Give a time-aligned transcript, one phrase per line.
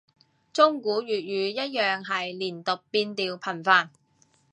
[0.51, 3.91] 中古粵語一樣係連讀變調頻繁